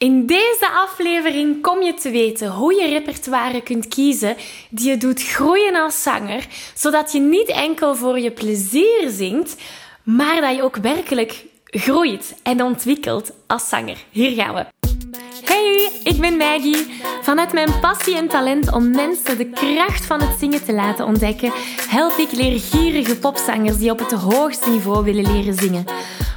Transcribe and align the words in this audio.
In 0.00 0.26
deze 0.26 0.68
aflevering 0.86 1.62
kom 1.62 1.82
je 1.82 1.94
te 1.94 2.10
weten 2.10 2.48
hoe 2.50 2.74
je 2.74 2.88
repertoire 2.88 3.62
kunt 3.62 3.88
kiezen 3.88 4.36
die 4.70 4.88
je 4.88 4.96
doet 4.96 5.22
groeien 5.22 5.74
als 5.74 6.02
zanger, 6.02 6.46
zodat 6.74 7.12
je 7.12 7.20
niet 7.20 7.48
enkel 7.48 7.96
voor 7.96 8.18
je 8.18 8.30
plezier 8.30 9.08
zingt, 9.08 9.56
maar 10.02 10.40
dat 10.40 10.56
je 10.56 10.62
ook 10.62 10.76
werkelijk 10.76 11.44
groeit 11.64 12.34
en 12.42 12.62
ontwikkelt 12.62 13.32
als 13.46 13.68
zanger. 13.68 13.96
Hier 14.10 14.30
gaan 14.30 14.54
we. 14.54 14.66
Hey, 15.44 15.90
ik 16.04 16.20
ben 16.20 16.36
Maggie. 16.36 16.86
Vanuit 17.22 17.52
mijn 17.52 17.80
passie 17.80 18.16
en 18.16 18.28
talent 18.28 18.72
om 18.72 18.90
mensen 18.90 19.38
de 19.38 19.50
kracht 19.50 20.04
van 20.04 20.20
het 20.20 20.38
zingen 20.38 20.64
te 20.64 20.72
laten 20.72 21.06
ontdekken, 21.06 21.52
help 21.88 22.16
ik 22.18 22.32
leergierige 22.32 23.18
popzangers 23.18 23.78
die 23.78 23.90
op 23.90 23.98
het 23.98 24.12
hoogste 24.12 24.70
niveau 24.70 25.04
willen 25.04 25.32
leren 25.32 25.54
zingen. 25.54 25.84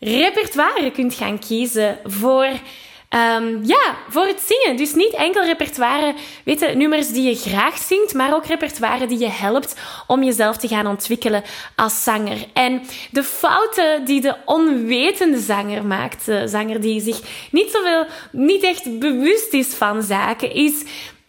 repertoire 0.00 0.90
kunt 0.90 1.14
gaan 1.14 1.38
kiezen 1.38 1.98
voor, 2.04 2.44
um, 2.44 3.60
ja, 3.64 3.96
voor 4.08 4.26
het 4.26 4.40
zingen. 4.40 4.76
Dus 4.76 4.94
niet 4.94 5.14
enkel 5.14 5.44
repertoire, 5.44 6.14
weet 6.44 6.74
nummers 6.74 7.08
die 7.08 7.22
je 7.22 7.50
graag 7.50 7.78
zingt, 7.78 8.14
maar 8.14 8.34
ook 8.34 8.46
repertoire 8.46 9.06
die 9.06 9.18
je 9.18 9.28
helpt 9.28 9.76
om 10.06 10.22
jezelf 10.22 10.56
te 10.56 10.68
gaan 10.68 10.86
ontwikkelen 10.86 11.42
als 11.76 12.04
zanger. 12.04 12.46
En 12.52 12.82
de 13.10 13.22
fouten 13.22 14.04
die 14.04 14.20
de 14.20 14.36
onwetende 14.44 15.38
zanger 15.38 15.84
maakt, 15.84 16.24
de 16.24 16.48
zanger 16.48 16.80
die 16.80 17.00
zich 17.00 17.20
niet 17.50 17.70
zoveel, 17.70 18.06
niet 18.32 18.62
echt 18.62 18.98
bewust 18.98 19.52
is 19.52 19.74
van 19.74 20.02
zaken, 20.02 20.52
is 20.52 20.84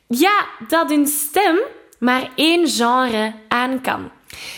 ja, 0.08 0.46
dat 0.68 0.90
hun 0.90 1.08
stem 1.08 1.60
maar 2.00 2.30
één 2.36 2.68
genre 2.68 3.34
aan 3.48 3.82
kan. 3.82 4.12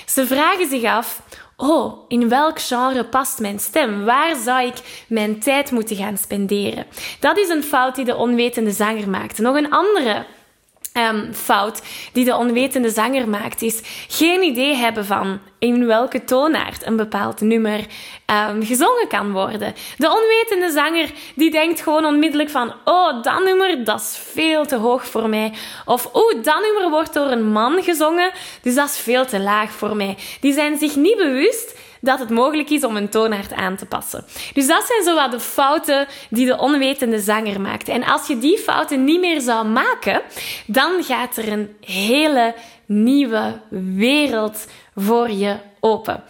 Ze 0.06 0.28
vragen 0.28 0.70
zich 0.70 0.84
af 0.84 1.22
oh, 1.58 2.06
in 2.08 2.30
welk 2.30 2.60
genre 2.60 3.06
past 3.06 3.40
mijn 3.40 3.60
stem? 3.60 4.06
Waar 4.06 4.36
zou 4.36 4.66
ik 4.66 5.06
mijn 5.08 5.40
tijd 5.40 5.72
moeten 5.72 5.96
gaan 5.96 6.18
spenderen? 6.18 6.86
Dat 7.20 7.38
is 7.38 7.50
een 7.50 7.64
fout 7.64 7.96
die 7.96 8.06
de 8.06 8.16
onwetende 8.16 8.72
zanger 8.72 9.10
maakt. 9.10 9.38
Nog 9.38 9.56
een 9.56 9.72
andere 9.72 10.26
um, 10.94 11.34
fout 11.34 11.82
die 12.12 12.26
de 12.26 12.36
onwetende 12.36 12.90
zanger 12.90 13.30
maakt, 13.30 13.62
is 13.62 13.82
geen 14.08 14.44
idee 14.44 14.76
hebben 14.76 15.06
van 15.06 15.40
in 15.60 15.86
welke 15.86 16.24
toonaard 16.24 16.86
een 16.86 16.96
bepaald 16.96 17.42
nummer 17.42 17.80
um, 18.50 18.66
gezongen 18.66 19.08
kan 19.08 19.32
worden. 19.32 19.74
De 19.98 20.10
onwetende 20.10 20.72
zanger 20.72 21.10
die 21.36 21.52
denkt 21.52 21.82
gewoon 21.82 22.06
onmiddellijk 22.06 22.50
van, 22.50 22.74
oh, 22.86 23.24
dat 23.24 23.44
nummer, 23.44 23.84
dat 23.84 24.00
is 24.00 24.20
veel 24.32 24.66
te 24.66 24.76
hoog 24.76 25.06
voor 25.06 25.30
mij. 25.30 25.54
Of, 25.86 26.10
oh, 26.12 26.44
dat 26.44 26.62
nummer 26.62 26.90
wordt 26.90 27.14
door 27.14 27.32
een 27.32 27.52
man 27.52 27.84
gezongen, 27.84 28.32
dus 28.62 28.76
dat 28.76 28.90
is 28.90 28.98
veel 28.98 29.26
te 29.26 29.40
laag 29.40 29.72
voor 29.72 29.96
mij. 29.96 30.18
Die 30.40 30.54
zijn 30.54 30.78
zich 30.78 30.96
niet 30.96 31.18
bewust 31.18 31.76
dat 32.04 32.20
het 32.20 32.30
mogelijk 32.30 32.70
is 32.70 32.84
om 32.84 32.96
een 32.96 33.10
toonaard 33.10 33.54
aan 33.54 33.76
te 33.76 33.86
passen. 33.86 34.26
Dus 34.54 34.68
dat 34.68 34.84
zijn 34.84 35.04
zo 35.04 35.16
wat 35.16 35.32
de 35.32 35.40
fouten 35.40 36.08
die 36.30 36.46
de 36.46 36.58
onwetende 36.58 37.20
zanger 37.20 37.62
maakt. 37.62 37.88
En 37.88 38.04
als 38.04 38.28
je 38.28 38.40
die 38.40 38.58
fouten 38.58 39.04
niet 39.04 39.20
meer 39.20 39.42
zou 39.42 39.68
maken, 39.68 40.22
dan 40.66 41.04
gaat 41.04 41.38
er 41.38 41.52
een 41.52 41.76
hele 41.82 42.56
nieuwe 42.86 43.60
wereld 43.96 44.68
voor 44.96 45.32
je 45.32 45.58
open. 45.80 46.24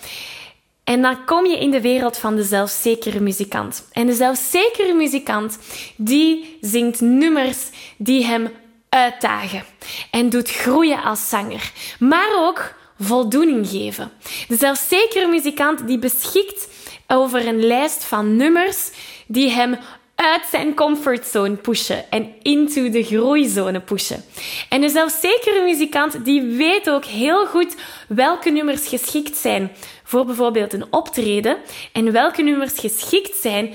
En 0.84 1.02
dan 1.02 1.26
kom 1.26 1.46
je 1.46 1.60
in 1.60 1.72
de 1.72 1.82
wereld 1.82 2.18
van 2.18 2.36
de 2.36 2.44
zelfzekere 2.44 3.20
muzikant. 3.20 3.88
En 3.92 4.06
de 4.06 4.14
zelfzekere 4.14 4.94
muzikant, 4.94 5.60
die 5.96 6.58
zingt 6.62 7.02
nummers 7.02 7.70
die 7.98 8.26
hem 8.26 8.50
uitdagen 8.90 9.64
en 10.12 10.30
doet 10.30 10.52
groeien 10.52 11.04
als 11.04 11.30
zanger. 11.30 11.72
Maar 12.00 12.30
ook 12.38 12.74
voldoening 13.00 13.68
geven. 13.68 14.12
De 14.48 14.56
zelfzekere 14.56 15.28
muzikant 15.28 15.88
die 15.88 16.00
beschikt 16.00 16.68
over 17.08 17.48
een 17.48 17.66
lijst 17.66 18.04
van 18.04 18.36
nummers 18.36 18.90
die 19.28 19.50
hem 19.50 19.78
uit 20.16 20.46
zijn 20.52 20.76
comfortzone 20.76 21.56
pushen 21.56 22.12
en 22.12 22.34
into 22.42 22.90
de 22.90 23.04
groeizone 23.04 23.80
pushen. 23.80 24.24
En 24.70 24.82
de 24.82 24.90
zelfzekere 24.90 25.64
muzikant 25.64 26.26
die 26.26 26.42
weet 26.42 26.90
ook 26.90 27.06
heel 27.06 27.46
goed 27.46 27.76
welke 28.08 28.50
nummers 28.50 28.88
geschikt 28.88 29.38
zijn 29.38 29.72
voor 30.04 30.26
bijvoorbeeld 30.26 30.74
een 30.74 30.86
optreden 30.90 31.58
en 31.94 32.12
welke 32.12 32.42
nummers 32.42 32.80
geschikt 32.80 33.38
zijn 33.38 33.74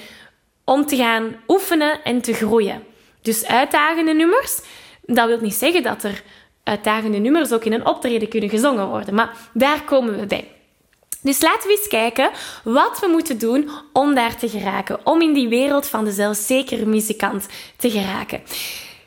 om 0.65 0.87
te 0.87 0.97
gaan 0.97 1.37
oefenen 1.49 2.05
en 2.05 2.21
te 2.21 2.33
groeien. 2.33 2.83
Dus 3.23 3.47
uitdagende 3.47 4.15
nummers, 4.15 4.61
dat 5.03 5.27
wil 5.27 5.41
niet 5.41 5.55
zeggen 5.55 5.83
dat 5.83 6.03
er 6.03 6.23
uitdagende 6.69 7.19
nummers 7.19 7.53
ook 7.53 7.65
in 7.65 7.73
een 7.73 7.87
optreden 7.87 8.29
kunnen 8.29 8.51
gezongen 8.51 8.87
worden. 8.87 9.15
Maar 9.15 9.37
daar 9.53 9.83
komen 9.83 10.21
we 10.21 10.27
bij. 10.27 10.49
Dus 11.23 11.41
laten 11.41 11.69
we 11.69 11.77
eens 11.79 11.89
kijken 11.89 12.31
wat 12.65 12.99
we 13.01 13.07
moeten 13.07 13.39
doen 13.39 13.71
om 13.93 14.15
daar 14.15 14.37
te 14.37 14.49
geraken. 14.49 15.07
Om 15.07 15.23
in 15.23 15.33
die 15.33 15.49
wereld 15.49 15.87
van 15.87 16.05
de 16.05 16.13
zelfzekere 16.13 16.87
muzikant 16.87 17.47
te 17.77 17.91
geraken. 17.91 18.43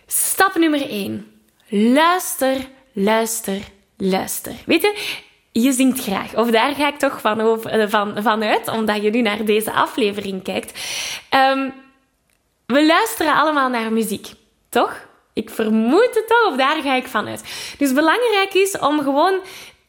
Stap 0.08 0.56
nummer 0.56 0.90
1. 0.90 1.32
Luister, 1.68 2.68
luister, 2.94 3.62
luister. 3.98 4.54
Weet 4.66 4.82
je, 4.82 5.20
je 5.52 5.72
zingt 5.72 6.04
graag. 6.04 6.36
Of 6.36 6.52
daar 6.52 6.76
ga 6.76 6.88
ik 6.88 7.00
toch 7.00 7.22
van, 7.22 7.42
over, 7.42 7.72
eh, 7.72 7.90
van, 7.90 8.24
vanuit, 8.24 8.68
omdat 8.68 9.02
je 9.02 9.10
nu 9.10 9.22
naar 9.22 9.46
deze 9.46 9.72
aflevering 9.72 10.44
kijkt. 10.44 10.80
Um, 11.36 11.74
we 12.66 12.86
luisteren 12.86 13.34
allemaal 13.34 13.70
naar 13.70 13.94
muziek, 13.94 14.28
toch? 14.70 15.10
Ik 15.34 15.50
vermoed 15.50 16.10
het 16.14 16.28
toch, 16.28 16.52
of 16.52 16.58
daar 16.58 16.82
ga 16.82 16.96
ik 16.96 17.08
vanuit. 17.08 17.44
Dus 17.78 17.94
belangrijk 17.94 18.54
is 18.54 18.80
om 18.80 19.00
gewoon 19.00 19.40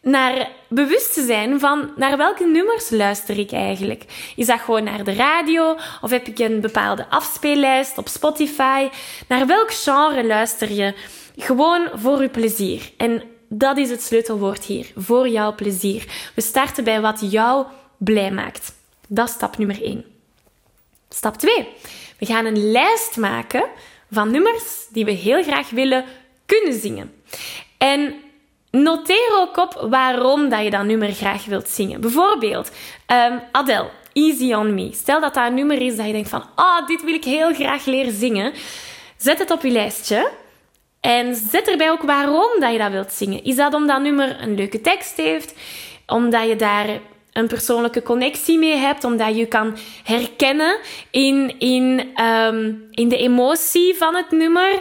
naar 0.03 0.49
bewust 0.69 1.15
te 1.15 1.25
zijn 1.25 1.61
van 1.61 1.93
naar 1.97 2.17
welke 2.17 2.47
nummers 2.47 2.91
luister 2.91 3.39
ik 3.39 3.53
eigenlijk. 3.53 4.05
Is 4.37 4.47
dat 4.47 4.61
gewoon 4.61 4.85
naar 4.85 5.05
de 5.05 5.15
radio 5.15 5.77
of 6.01 6.11
heb 6.11 6.27
ik 6.27 6.39
een 6.39 6.61
bepaalde 6.61 7.09
afspeellijst 7.09 7.99
op 7.99 8.09
Spotify? 8.09 8.89
Naar 9.29 9.47
welk 9.47 9.73
genre 9.73 10.27
luister 10.27 10.73
je? 10.73 10.95
Gewoon 11.37 11.89
voor 11.95 12.23
je 12.23 12.29
plezier. 12.29 12.93
En 12.97 13.23
dat 13.49 13.77
is 13.77 13.91
het 13.91 14.03
sleutelwoord 14.03 14.65
hier, 14.65 14.93
voor 14.97 15.29
jouw 15.29 15.55
plezier. 15.55 16.31
We 16.35 16.41
starten 16.41 16.85
bij 16.85 17.01
wat 17.01 17.21
jou 17.31 17.67
blij 17.97 18.31
maakt. 18.31 18.73
Dat 19.09 19.29
is 19.29 19.35
stap 19.35 19.59
nummer 19.59 19.83
1. 19.83 20.05
Stap 21.09 21.37
2. 21.37 21.69
We 22.19 22.27
gaan 22.27 22.45
een 22.45 22.71
lijst 22.71 23.17
maken 23.17 23.65
van 24.13 24.31
nummers 24.31 24.87
die 24.91 25.05
we 25.05 25.11
heel 25.11 25.43
graag 25.43 25.71
willen 25.71 26.05
kunnen 26.47 26.81
zingen. 26.81 27.13
En 27.79 28.15
noteer 28.71 29.31
ook 29.39 29.57
op 29.57 29.87
waarom 29.91 30.49
dat 30.49 30.63
je 30.63 30.71
dat 30.71 30.85
nummer 30.85 31.13
graag 31.13 31.45
wilt 31.45 31.69
zingen. 31.69 32.01
Bijvoorbeeld 32.01 32.71
um, 33.07 33.41
Adele, 33.53 33.91
Easy 34.13 34.53
on 34.53 34.75
Me. 34.75 34.91
Stel 34.93 35.21
dat 35.21 35.35
dat 35.35 35.47
een 35.47 35.55
nummer 35.55 35.81
is 35.81 35.97
dat 35.97 36.07
je 36.07 36.13
denkt 36.13 36.29
van, 36.29 36.45
ah, 36.55 36.65
oh, 36.81 36.87
dit 36.87 37.05
wil 37.05 37.15
ik 37.15 37.25
heel 37.25 37.55
graag 37.55 37.85
leren 37.85 38.13
zingen. 38.13 38.53
Zet 39.17 39.39
het 39.39 39.51
op 39.51 39.63
je 39.63 39.71
lijstje. 39.71 40.31
En 41.01 41.35
zet 41.35 41.69
erbij 41.69 41.91
ook 41.91 42.03
waarom 42.03 42.61
dat 42.61 42.73
je 42.73 42.79
dat 42.79 42.91
wilt 42.91 43.13
zingen. 43.13 43.45
Is 43.45 43.57
dat 43.57 43.75
omdat 43.75 44.03
nummer 44.03 44.43
een 44.43 44.55
leuke 44.55 44.81
tekst 44.81 45.17
heeft? 45.17 45.55
Omdat 46.07 46.49
je 46.49 46.57
daar 46.57 47.01
een 47.33 47.47
persoonlijke 47.47 48.03
connectie 48.03 48.59
mee 48.59 48.77
hebt, 48.77 49.05
omdat 49.05 49.37
je 49.37 49.47
kan 49.47 49.77
herkennen 50.05 50.79
in, 51.11 51.59
in, 51.59 52.13
um, 52.25 52.89
in 52.91 53.09
de 53.09 53.17
emotie 53.17 53.95
van 53.95 54.15
het 54.15 54.31
nummer, 54.31 54.81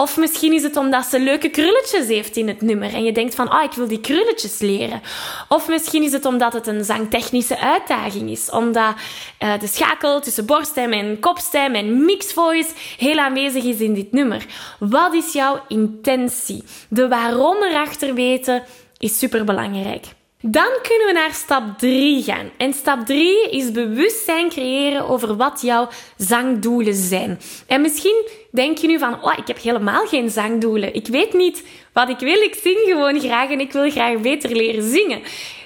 Of 0.00 0.16
misschien 0.16 0.52
is 0.52 0.62
het 0.62 0.76
omdat 0.76 1.04
ze 1.04 1.20
leuke 1.20 1.48
krulletjes 1.48 2.06
heeft 2.06 2.36
in 2.36 2.48
het 2.48 2.60
nummer 2.60 2.94
en 2.94 3.04
je 3.04 3.12
denkt 3.12 3.34
van, 3.34 3.48
ah, 3.48 3.64
ik 3.64 3.72
wil 3.72 3.88
die 3.88 4.00
krulletjes 4.00 4.58
leren. 4.58 5.00
Of 5.48 5.68
misschien 5.68 6.02
is 6.02 6.12
het 6.12 6.24
omdat 6.24 6.52
het 6.52 6.66
een 6.66 6.84
zangtechnische 6.84 7.58
uitdaging 7.58 8.30
is, 8.30 8.50
omdat 8.50 8.94
uh, 9.40 9.58
de 9.58 9.66
schakel 9.66 10.20
tussen 10.20 10.46
borststem 10.46 10.92
en 10.92 11.20
kopstem 11.20 11.74
en 11.74 12.04
mixed 12.04 12.32
voice 12.32 12.70
heel 12.96 13.18
aanwezig 13.18 13.64
is 13.64 13.80
in 13.80 13.94
dit 13.94 14.12
nummer. 14.12 14.46
Wat 14.78 15.14
is 15.14 15.32
jouw 15.32 15.60
intentie? 15.68 16.64
De 16.88 17.08
waarom 17.08 17.56
erachter 17.62 18.14
weten 18.14 18.62
is 18.98 19.18
superbelangrijk. 19.18 20.04
Dan 20.42 20.68
kunnen 20.82 21.06
we 21.06 21.12
naar 21.12 21.32
stap 21.32 21.78
3 21.78 22.22
gaan. 22.22 22.50
En 22.56 22.72
stap 22.72 23.06
3 23.06 23.50
is 23.50 23.72
bewustzijn 23.72 24.48
creëren 24.48 25.08
over 25.08 25.36
wat 25.36 25.60
jouw 25.62 25.88
zangdoelen 26.16 26.94
zijn. 26.94 27.40
En 27.66 27.80
misschien 27.80 28.26
denk 28.50 28.78
je 28.78 28.86
nu 28.86 28.98
van, 28.98 29.24
oh, 29.24 29.32
ik 29.36 29.46
heb 29.46 29.60
helemaal 29.62 30.06
geen 30.06 30.30
zangdoelen. 30.30 30.94
Ik 30.94 31.06
weet 31.06 31.32
niet 31.32 31.64
wat 31.92 32.08
ik 32.08 32.18
wil. 32.18 32.42
Ik 32.42 32.54
zing 32.62 32.78
gewoon 32.84 33.20
graag 33.20 33.50
en 33.50 33.60
ik 33.60 33.72
wil 33.72 33.90
graag 33.90 34.20
beter 34.20 34.56
leren 34.56 34.90
zingen. 34.90 35.22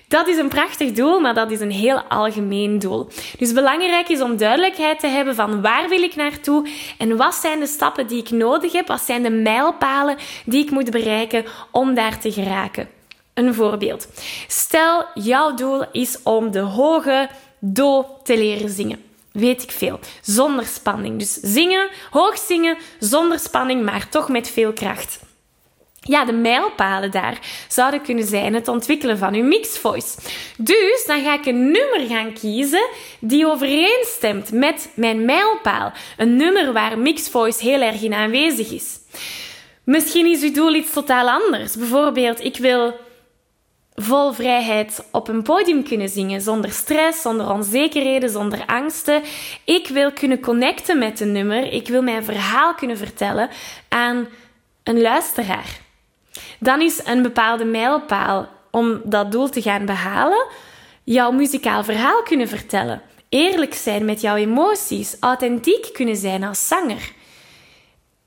Dat 0.09 0.29
is 0.29 0.39
een 0.39 0.49
prachtig 0.49 0.93
doel, 0.93 1.21
maar 1.21 1.35
dat 1.35 1.51
is 1.51 1.61
een 1.61 1.71
heel 1.71 2.03
algemeen 2.03 2.79
doel. 2.79 3.09
Dus 3.39 3.53
belangrijk 3.53 4.09
is 4.09 4.21
om 4.21 4.37
duidelijkheid 4.37 5.01
te 5.01 5.07
hebben 5.07 5.35
van 5.35 5.63
waar 5.63 5.89
wil 5.89 6.03
ik 6.03 6.17
naartoe 6.17 6.69
en 6.99 7.17
wat 7.17 7.35
zijn 7.35 7.61
de 7.61 7.67
stappen 7.67 8.07
die 8.07 8.19
ik 8.19 8.31
nodig 8.31 8.73
heb, 8.73 8.87
wat 8.87 9.01
zijn 9.01 9.23
de 9.23 9.31
mijlpalen 9.31 10.17
die 10.45 10.65
ik 10.65 10.71
moet 10.71 10.91
bereiken 10.91 11.45
om 11.71 11.95
daar 11.95 12.21
te 12.21 12.33
geraken. 12.33 12.94
Een 13.35 13.55
voorbeeld. 13.55 14.09
Stel, 14.47 15.05
jouw 15.15 15.55
doel 15.55 15.85
is 15.93 16.19
om 16.23 16.51
de 16.51 16.59
hoge 16.59 17.29
do 17.59 18.07
te 18.23 18.37
leren 18.37 18.71
zingen. 18.71 19.03
Weet 19.33 19.63
ik 19.63 19.71
veel. 19.71 20.01
Zonder 20.23 20.67
spanning. 20.67 21.19
Dus 21.19 21.33
zingen, 21.33 21.89
hoog 22.11 22.39
zingen, 22.39 22.77
zonder 22.99 23.39
spanning, 23.39 23.85
maar 23.85 24.09
toch 24.09 24.29
met 24.29 24.51
veel 24.51 24.73
kracht. 24.73 25.21
Ja, 26.01 26.25
de 26.25 26.33
mijlpalen 26.33 27.11
daar 27.11 27.39
zouden 27.69 28.03
kunnen 28.03 28.25
zijn 28.25 28.55
het 28.55 28.69
ontwikkelen 28.69 29.19
van 29.19 29.35
uw 29.35 29.45
mixed 29.45 29.79
voice. 29.79 30.19
Dus 30.57 31.05
dan 31.07 31.23
ga 31.23 31.35
ik 31.35 31.47
een 31.47 31.71
nummer 31.71 32.07
gaan 32.09 32.33
kiezen 32.33 32.89
die 33.21 33.47
overeenstemt 33.47 34.53
met 34.53 34.91
mijn 34.95 35.25
mijlpaal. 35.25 35.93
Een 36.17 36.37
nummer 36.37 36.73
waar 36.73 36.99
mixed 36.99 37.31
voice 37.31 37.65
heel 37.65 37.81
erg 37.81 38.03
in 38.03 38.15
aanwezig 38.15 38.73
is. 38.73 38.99
Misschien 39.85 40.27
is 40.27 40.43
uw 40.43 40.53
doel 40.53 40.75
iets 40.75 40.93
totaal 40.93 41.29
anders. 41.29 41.77
Bijvoorbeeld, 41.77 42.45
ik 42.45 42.57
wil 42.57 42.95
vol 43.97 44.33
vrijheid 44.33 45.05
op 45.11 45.29
een 45.29 45.43
podium 45.43 45.85
kunnen 45.85 46.09
zingen, 46.09 46.41
zonder 46.41 46.71
stress, 46.71 47.23
zonder 47.23 47.51
onzekerheden, 47.51 48.31
zonder 48.31 48.67
angsten. 48.67 49.23
Ik 49.65 49.89
wil 49.89 50.13
kunnen 50.13 50.41
connecten 50.41 50.99
met 50.99 51.21
een 51.21 51.33
nummer. 51.33 51.73
Ik 51.73 51.89
wil 51.89 52.03
mijn 52.03 52.25
verhaal 52.25 52.75
kunnen 52.75 52.97
vertellen 52.97 53.49
aan 53.89 54.29
een 54.83 55.01
luisteraar. 55.01 55.81
Dan 56.59 56.81
is 56.81 57.01
een 57.05 57.23
bepaalde 57.23 57.65
mijlpaal 57.65 58.49
om 58.71 59.01
dat 59.05 59.33
doel 59.33 59.49
te 59.49 59.63
gaan 59.63 59.87
behalen, 59.87 60.47
jouw 61.05 61.31
muzikaal 61.31 61.85
verhaal 61.85 62.23
kunnen 62.23 62.49
vertellen. 62.49 63.03
Eerlijk 63.29 63.75
zijn 63.75 64.05
met 64.05 64.21
jouw 64.21 64.37
emoties, 64.37 65.17
authentiek 65.21 65.89
kunnen 65.93 66.17
zijn 66.17 66.45
als 66.45 66.69
zanger. 66.69 67.13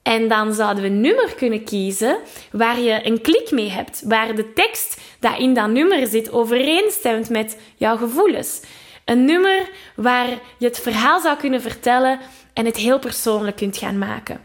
En 0.07 0.27
dan 0.27 0.53
zouden 0.53 0.83
we 0.83 0.89
een 0.89 1.01
nummer 1.01 1.33
kunnen 1.35 1.63
kiezen 1.63 2.17
waar 2.51 2.79
je 2.79 3.05
een 3.05 3.21
klik 3.21 3.51
mee 3.51 3.69
hebt, 3.69 4.01
waar 4.05 4.35
de 4.35 4.53
tekst 4.53 5.01
dat 5.19 5.37
in 5.37 5.53
dat 5.53 5.69
nummer 5.69 6.07
zit 6.07 6.31
overeenstemt 6.31 7.29
met 7.29 7.57
jouw 7.75 7.97
gevoelens. 7.97 8.61
Een 9.05 9.25
nummer 9.25 9.69
waar 9.95 10.27
je 10.57 10.65
het 10.65 10.79
verhaal 10.79 11.19
zou 11.19 11.37
kunnen 11.37 11.61
vertellen 11.61 12.19
en 12.53 12.65
het 12.65 12.77
heel 12.77 12.99
persoonlijk 12.99 13.55
kunt 13.55 13.77
gaan 13.77 13.97
maken. 13.97 14.41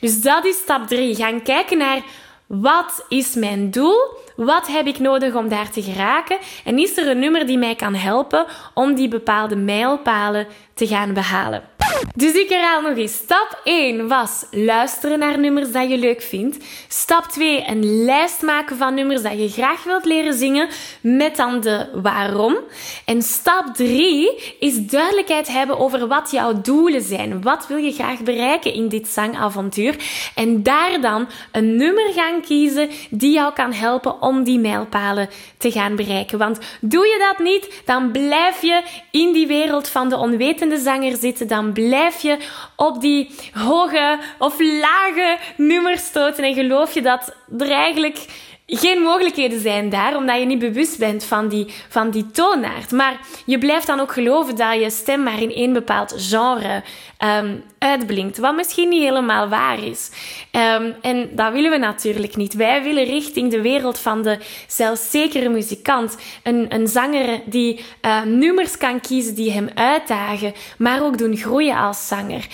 Dus 0.00 0.20
dat 0.20 0.44
is 0.44 0.56
stap 0.56 0.86
3. 0.86 1.14
Gaan 1.14 1.42
kijken 1.42 1.78
naar 1.78 2.02
wat 2.46 3.04
is 3.08 3.34
mijn 3.34 3.70
doel? 3.70 3.98
Wat 4.36 4.66
heb 4.66 4.86
ik 4.86 4.98
nodig 4.98 5.34
om 5.34 5.48
daar 5.48 5.70
te 5.70 5.82
geraken? 5.82 6.38
En 6.64 6.78
is 6.78 6.96
er 6.96 7.08
een 7.08 7.18
nummer 7.18 7.46
die 7.46 7.58
mij 7.58 7.74
kan 7.74 7.94
helpen 7.94 8.46
om 8.74 8.94
die 8.94 9.08
bepaalde 9.08 9.56
mijlpalen 9.56 10.46
te 10.74 10.86
gaan 10.86 11.14
behalen? 11.14 11.62
Dus 12.14 12.32
ik 12.32 12.48
herhaal 12.48 12.80
nog 12.80 12.96
eens. 12.96 13.14
Stap 13.14 13.60
1 13.64 14.08
was 14.08 14.44
luisteren 14.50 15.18
naar 15.18 15.38
nummers 15.38 15.72
dat 15.72 15.90
je 15.90 15.98
leuk 15.98 16.22
vindt. 16.22 16.64
Stap 16.88 17.24
2 17.24 17.64
een 17.66 18.04
lijst 18.04 18.42
maken 18.42 18.76
van 18.76 18.94
nummers 18.94 19.22
dat 19.22 19.38
je 19.38 19.48
graag 19.48 19.84
wilt 19.84 20.04
leren 20.04 20.34
zingen 20.34 20.68
met 21.00 21.36
dan 21.36 21.60
de 21.60 21.88
waarom. 22.02 22.56
En 23.04 23.22
stap 23.22 23.74
3 23.74 24.56
is 24.58 24.86
duidelijkheid 24.86 25.48
hebben 25.48 25.78
over 25.78 26.06
wat 26.06 26.30
jouw 26.30 26.60
doelen 26.60 27.02
zijn. 27.02 27.42
Wat 27.42 27.66
wil 27.66 27.76
je 27.76 27.92
graag 27.92 28.22
bereiken 28.22 28.74
in 28.74 28.88
dit 28.88 29.08
zangavontuur? 29.08 29.96
En 30.34 30.62
daar 30.62 31.00
dan 31.00 31.28
een 31.52 31.76
nummer 31.76 32.12
gaan 32.14 32.40
kiezen 32.40 32.90
die 33.10 33.32
jou 33.32 33.52
kan 33.52 33.72
helpen 33.72 34.22
om 34.22 34.44
die 34.44 34.58
mijlpalen 34.58 35.28
te 35.58 35.70
gaan 35.70 35.96
bereiken. 35.96 36.38
Want 36.38 36.58
doe 36.80 37.06
je 37.06 37.26
dat 37.30 37.46
niet, 37.46 37.82
dan 37.84 38.10
blijf 38.10 38.62
je 38.62 38.82
in 39.10 39.32
die 39.32 39.46
wereld 39.46 39.88
van 39.88 40.08
de 40.08 40.16
onwetende 40.16 40.78
zanger 40.78 41.16
zitten. 41.16 41.48
Dan 41.48 41.72
blijf 41.72 42.00
je 42.10 42.38
op 42.76 43.00
die 43.00 43.30
hoge 43.52 44.18
of 44.38 44.60
lage 44.60 45.38
nummers 45.56 46.04
stoten 46.04 46.44
en 46.44 46.54
geloof 46.54 46.94
je 46.94 47.02
dat 47.02 47.34
er 47.58 47.70
eigenlijk 47.70 48.26
geen 48.74 49.02
mogelijkheden 49.02 49.60
zijn 49.60 49.88
daar, 49.88 50.16
omdat 50.16 50.38
je 50.38 50.44
niet 50.44 50.58
bewust 50.58 50.98
bent 50.98 51.24
van 51.24 51.48
die, 51.48 51.66
van 51.88 52.10
die 52.10 52.30
toonaard. 52.30 52.90
Maar 52.90 53.20
je 53.44 53.58
blijft 53.58 53.86
dan 53.86 54.00
ook 54.00 54.12
geloven 54.12 54.56
dat 54.56 54.80
je 54.80 54.90
stem 54.90 55.22
maar 55.22 55.42
in 55.42 55.52
één 55.52 55.72
bepaald 55.72 56.14
genre 56.16 56.82
um, 57.40 57.64
uitblinkt, 57.78 58.38
wat 58.38 58.56
misschien 58.56 58.88
niet 58.88 59.02
helemaal 59.02 59.48
waar 59.48 59.84
is. 59.84 60.10
Um, 60.52 60.94
en 61.02 61.28
dat 61.32 61.52
willen 61.52 61.70
we 61.70 61.76
natuurlijk 61.76 62.36
niet. 62.36 62.54
Wij 62.54 62.82
willen 62.82 63.04
richting 63.04 63.50
de 63.50 63.60
wereld 63.60 63.98
van 63.98 64.22
de 64.22 64.38
zelfzekere 64.66 65.48
muzikant. 65.48 66.16
Een, 66.42 66.66
een 66.68 66.88
zanger 66.88 67.40
die 67.44 67.84
uh, 68.02 68.22
nummers 68.22 68.78
kan 68.78 69.00
kiezen 69.00 69.34
die 69.34 69.52
hem 69.52 69.68
uitdagen, 69.74 70.52
maar 70.78 71.02
ook 71.02 71.18
doen 71.18 71.36
groeien 71.36 71.76
als 71.76 72.08
zanger. 72.08 72.46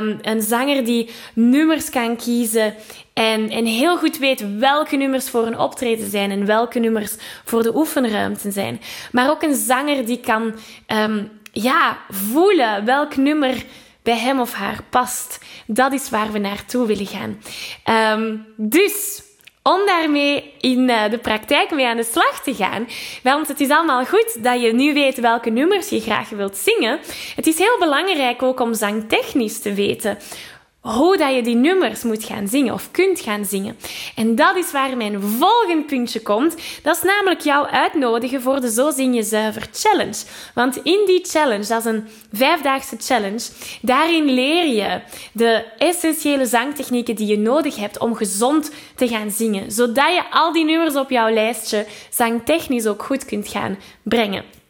Um, 0.00 0.18
een 0.22 0.42
zanger 0.42 0.84
die 0.84 1.10
nummers 1.34 1.90
kan 1.90 2.16
kiezen 2.16 2.74
en, 3.12 3.50
en 3.50 3.64
heel 3.64 3.96
goed 3.96 4.18
weet 4.18 4.58
welke 4.58 4.96
nummers 4.96 5.30
voor 5.30 5.46
een 5.46 5.58
optreden 5.58 6.10
zijn 6.10 6.30
en 6.30 6.46
welke 6.46 6.78
nummers 6.78 7.16
voor 7.44 7.62
de 7.62 7.76
oefenruimte 7.76 8.50
zijn. 8.50 8.80
Maar 9.12 9.30
ook 9.30 9.42
een 9.42 9.54
zanger 9.54 10.06
die 10.06 10.20
kan 10.20 10.54
um, 10.86 11.30
ja, 11.52 11.98
voelen 12.08 12.84
welk 12.84 13.16
nummer 13.16 13.64
bij 14.02 14.18
hem 14.18 14.40
of 14.40 14.52
haar 14.52 14.82
past. 14.90 15.38
Dat 15.66 15.92
is 15.92 16.10
waar 16.10 16.32
we 16.32 16.38
naartoe 16.38 16.86
willen 16.86 17.06
gaan. 17.06 17.40
Um, 18.18 18.46
dus 18.56 19.22
om 19.62 19.86
daarmee 19.86 20.52
in 20.60 20.90
eh, 20.90 21.10
de 21.10 21.18
praktijk 21.18 21.70
mee 21.70 21.86
aan 21.86 21.96
de 21.96 22.04
slag 22.04 22.42
te 22.42 22.54
gaan. 22.54 22.88
Want 23.22 23.48
het 23.48 23.60
is 23.60 23.70
allemaal 23.70 24.04
goed 24.04 24.42
dat 24.42 24.60
je 24.60 24.72
nu 24.72 24.94
weet 24.94 25.20
welke 25.20 25.50
nummers 25.50 25.88
je 25.88 26.00
graag 26.00 26.28
wilt 26.28 26.56
zingen. 26.56 27.00
Het 27.36 27.46
is 27.46 27.58
heel 27.58 27.78
belangrijk 27.78 28.42
ook 28.42 28.60
om 28.60 28.74
zangtechnisch 28.74 29.60
te 29.60 29.74
weten 29.74 30.18
hoe 30.82 31.16
dat 31.16 31.34
je 31.34 31.42
die 31.42 31.54
nummers 31.54 32.02
moet 32.02 32.24
gaan 32.24 32.48
zingen 32.48 32.74
of 32.74 32.90
kunt 32.90 33.20
gaan 33.20 33.44
zingen. 33.44 33.76
En 34.16 34.34
dat 34.34 34.56
is 34.56 34.72
waar 34.72 34.96
mijn 34.96 35.20
volgende 35.20 35.84
puntje 35.84 36.20
komt. 36.20 36.56
Dat 36.82 36.96
is 36.96 37.02
namelijk 37.02 37.40
jou 37.40 37.66
uitnodigen 37.66 38.42
voor 38.42 38.60
de 38.60 38.70
Zo 38.70 38.90
Zing 38.90 39.14
Je 39.14 39.22
Zuiver 39.22 39.68
Challenge. 39.72 40.16
Want 40.54 40.76
in 40.76 41.02
die 41.06 41.24
challenge, 41.24 41.66
dat 41.66 41.78
is 41.78 41.92
een 41.92 42.08
vijfdaagse 42.32 42.96
challenge, 42.98 43.48
daarin 43.80 44.24
leer 44.24 44.66
je 44.66 45.00
de 45.32 45.64
essentiële 45.78 46.46
zangtechnieken 46.46 47.16
die 47.16 47.26
je 47.26 47.38
nodig 47.38 47.76
hebt 47.76 47.98
om 47.98 48.14
gezond 48.14 48.70
te 48.96 49.08
gaan 49.08 49.30
zingen. 49.30 49.72
Zodat 49.72 50.14
je 50.14 50.30
al 50.30 50.52
die 50.52 50.64
nummers 50.64 50.96
op 50.96 51.10
jouw 51.10 51.30
lijstje 51.32 51.86
zangtechnisch 52.10 52.86
ook 52.86 53.02
goed 53.02 53.24
kunt 53.24 53.48
gaan 53.48 53.78
brengen. 54.02 54.61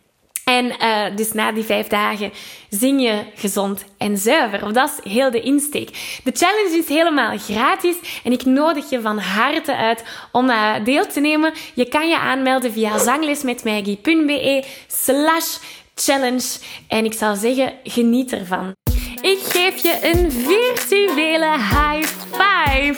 En 0.45 0.65
uh, 0.65 1.17
dus 1.17 1.33
na 1.33 1.53
die 1.53 1.65
vijf 1.65 1.87
dagen 1.87 2.33
zing 2.69 3.03
je 3.03 3.23
gezond 3.35 3.85
en 3.99 4.19
zuiver. 4.19 4.73
Dat 4.73 4.89
is 4.89 5.13
heel 5.13 5.31
de 5.31 5.41
insteek. 5.41 5.89
De 6.25 6.31
challenge 6.35 6.79
is 6.79 6.89
helemaal 6.89 7.39
gratis 7.39 7.97
en 8.25 8.33
ik 8.33 8.45
nodig 8.45 8.91
je 8.91 9.01
van 9.01 9.19
harte 9.19 9.77
uit 9.77 10.05
om 10.33 10.51
uh, 10.51 10.73
deel 10.85 11.07
te 11.07 11.21
nemen. 11.21 11.53
Je 11.75 11.89
kan 11.89 12.09
je 12.09 12.19
aanmelden 12.19 12.73
via 12.73 12.99
zanglesmetmaggie.be 12.99 14.65
slash 14.87 15.57
challenge. 15.95 16.59
En 16.89 17.05
ik 17.05 17.13
zou 17.13 17.37
zeggen, 17.37 17.73
geniet 17.85 18.33
ervan. 18.33 18.73
Ik 19.21 19.39
geef 19.43 19.83
je 19.83 19.99
een 20.03 20.33
virtuele 20.33 21.51
high 21.51 22.09
five. 22.31 22.95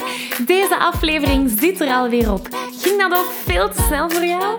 Deze 0.46 0.76
aflevering 0.78 1.56
zit 1.60 1.80
er 1.80 1.88
alweer 1.88 2.32
op. 2.32 2.48
Ging 2.80 3.00
dat 3.00 3.18
ook 3.18 3.30
veel 3.44 3.68
te 3.70 3.82
snel 3.82 4.10
voor 4.10 4.24
jou? 4.24 4.58